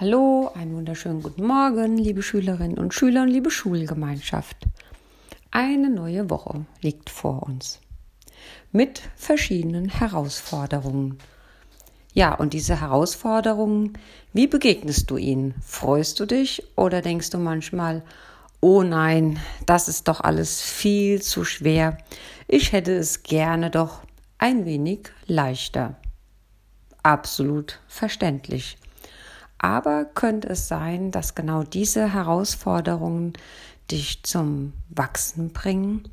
[0.00, 4.56] Hallo, einen wunderschönen guten Morgen, liebe Schülerinnen und Schüler und liebe Schulgemeinschaft.
[5.52, 7.78] Eine neue Woche liegt vor uns
[8.72, 11.18] mit verschiedenen Herausforderungen.
[12.12, 13.92] Ja, und diese Herausforderungen,
[14.32, 15.54] wie begegnest du ihnen?
[15.64, 18.02] Freust du dich oder denkst du manchmal,
[18.60, 21.98] oh nein, das ist doch alles viel zu schwer.
[22.48, 24.00] Ich hätte es gerne doch
[24.38, 25.94] ein wenig leichter.
[27.04, 28.76] Absolut verständlich.
[29.64, 33.32] Aber könnte es sein, dass genau diese Herausforderungen
[33.90, 36.06] dich zum Wachsen bringen?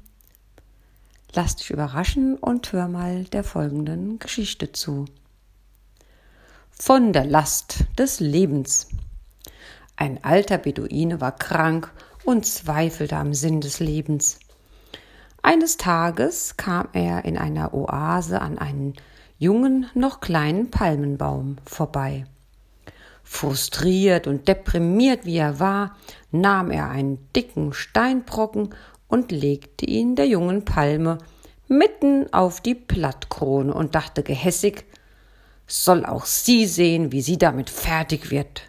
[1.33, 5.03] Lass dich überraschen und hör mal der folgenden Geschichte zu.
[6.69, 8.87] Von der Last des Lebens.
[9.97, 11.91] Ein alter Beduine war krank
[12.23, 14.39] und zweifelte am Sinn des Lebens.
[15.41, 18.93] Eines Tages kam er in einer Oase an einen
[19.39, 22.23] jungen, noch kleinen Palmenbaum vorbei.
[23.33, 25.95] Frustriert und deprimiert wie er war,
[26.31, 28.75] nahm er einen dicken Steinbrocken
[29.07, 31.17] und legte ihn der jungen Palme
[31.69, 34.83] mitten auf die Blattkrone und dachte gehässig,
[35.65, 38.63] soll auch sie sehen, wie sie damit fertig wird.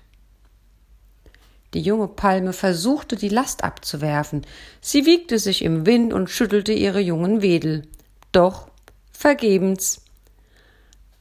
[1.75, 4.47] Die junge Palme versuchte, die Last abzuwerfen.
[4.81, 7.83] Sie wiegte sich im Wind und schüttelte ihre jungen Wedel.
[8.31, 8.69] Doch
[9.11, 10.03] vergebens.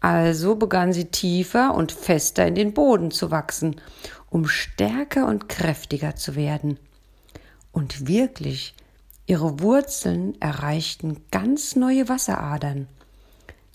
[0.01, 3.79] Also begann sie tiefer und fester in den Boden zu wachsen,
[4.29, 6.79] um stärker und kräftiger zu werden.
[7.71, 8.73] Und wirklich,
[9.27, 12.87] ihre Wurzeln erreichten ganz neue Wasseradern.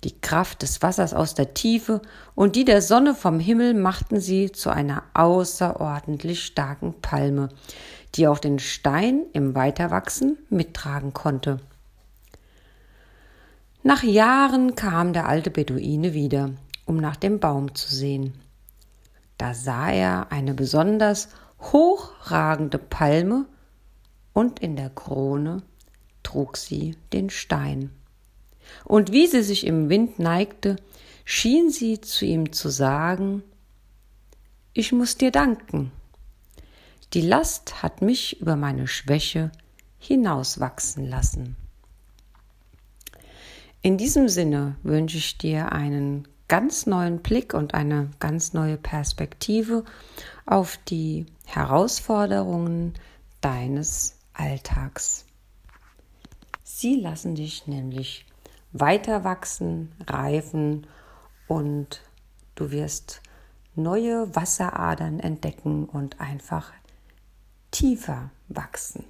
[0.04, 2.02] Die Kraft des Wassers aus der Tiefe
[2.34, 7.48] und die der Sonne vom Himmel machten sie zu einer außerordentlich starken Palme,
[8.14, 11.60] die auch den Stein im Weiterwachsen mittragen konnte.
[13.86, 16.50] Nach Jahren kam der alte Beduine wieder,
[16.86, 18.34] um nach dem Baum zu sehen.
[19.38, 21.28] Da sah er eine besonders
[21.60, 23.46] hochragende Palme
[24.32, 25.62] und in der Krone
[26.24, 27.92] trug sie den Stein.
[28.82, 30.74] Und wie sie sich im Wind neigte,
[31.24, 33.44] schien sie zu ihm zu sagen
[34.72, 35.92] Ich muss dir danken.
[37.12, 39.52] Die Last hat mich über meine Schwäche
[40.00, 41.54] hinauswachsen lassen.
[43.82, 49.84] In diesem Sinne wünsche ich dir einen ganz neuen Blick und eine ganz neue Perspektive
[50.44, 52.94] auf die Herausforderungen
[53.40, 55.24] deines Alltags.
[56.62, 58.26] Sie lassen dich nämlich
[58.72, 60.86] weiter wachsen, reifen
[61.48, 62.02] und
[62.54, 63.22] du wirst
[63.74, 66.72] neue Wasseradern entdecken und einfach
[67.70, 69.04] tiefer wachsen.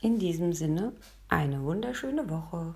[0.00, 0.92] In diesem Sinne
[1.28, 2.74] eine wunderschöne Woche.